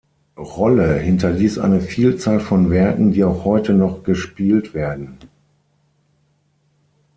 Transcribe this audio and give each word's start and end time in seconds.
Rolle 0.39 0.97
hinterließ 0.97 1.59
eine 1.59 1.79
Vielzahl 1.79 2.39
von 2.39 2.71
Werken, 2.71 3.11
die 3.11 3.23
auch 3.23 3.45
heute 3.45 3.73
noch 3.73 4.01
gespielt 4.01 4.73
werden. 4.73 5.19